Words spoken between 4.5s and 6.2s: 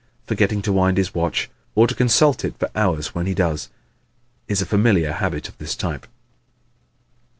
a familiar habit of this type.